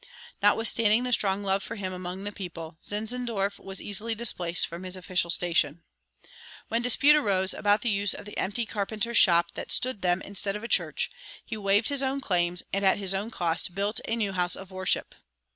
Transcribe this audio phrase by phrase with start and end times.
[0.41, 4.95] Notwithstanding the strong love for him among the people, Zinzendorf was easily displaced from his
[4.95, 5.83] official station.
[6.69, 10.55] When dispute arose about the use of the empty carpenter's shop that stood them instead
[10.55, 11.11] of a church,
[11.45, 14.71] he waived his own claims and at his own cost built a new house of
[14.71, 15.13] worship.